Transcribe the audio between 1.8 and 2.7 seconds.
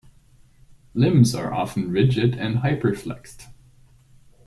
rigid and